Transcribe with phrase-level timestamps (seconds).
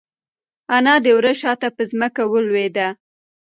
[0.75, 2.87] انا د وره شاته په ځمکه ولوېده.